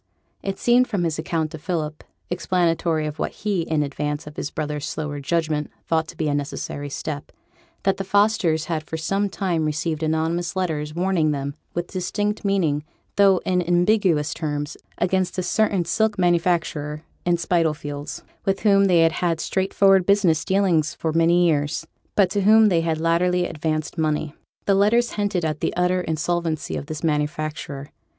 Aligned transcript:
It 0.41 0.57
seemed 0.57 0.87
from 0.87 1.03
his 1.03 1.19
account 1.19 1.51
to 1.51 1.59
Philip 1.59 2.03
(explanatory 2.31 3.05
of 3.05 3.19
what 3.19 3.31
he, 3.33 3.61
in 3.61 3.83
advance 3.83 4.25
of 4.25 4.35
his 4.35 4.49
brother's 4.49 4.83
slower 4.87 5.19
judgment, 5.19 5.69
thought 5.85 6.07
to 6.07 6.17
be 6.17 6.27
a 6.27 6.33
necessary 6.33 6.89
step), 6.89 7.31
that 7.83 7.97
the 7.97 8.03
Fosters 8.03 8.65
had 8.65 8.81
for 8.81 8.97
some 8.97 9.29
time 9.29 9.63
received 9.63 10.01
anonymous 10.01 10.55
letters, 10.55 10.95
warning 10.95 11.29
them, 11.29 11.53
with 11.75 11.85
distinct 11.85 12.43
meaning, 12.43 12.83
though 13.15 13.41
in 13.45 13.61
ambiguous 13.61 14.33
terms, 14.33 14.75
against 14.97 15.37
a 15.37 15.43
certain 15.43 15.85
silk 15.85 16.17
manufacturer 16.17 17.03
in 17.23 17.37
Spitalfields, 17.37 18.23
with 18.43 18.61
whom 18.61 18.85
they 18.85 19.01
had 19.01 19.11
had 19.11 19.39
straightforward 19.39 20.07
business 20.07 20.43
dealings 20.43 20.95
for 20.95 21.13
many 21.13 21.45
years; 21.45 21.85
but 22.15 22.31
to 22.31 22.41
whom 22.41 22.69
they 22.69 22.81
had 22.81 22.97
latterly 22.99 23.45
advanced 23.45 23.99
money. 23.99 24.33
The 24.65 24.73
letters 24.73 25.11
hinted 25.11 25.45
at 25.45 25.59
the 25.59 25.75
utter 25.75 26.01
insolvency 26.01 26.75
of 26.75 26.87
this 26.87 27.03
manufacturer. 27.03 27.91